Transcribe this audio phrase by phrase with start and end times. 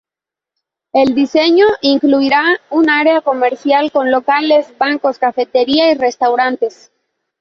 [0.93, 6.91] El diseño incluirá un área comercial con locales, bancos, cafeterías y restaurantes.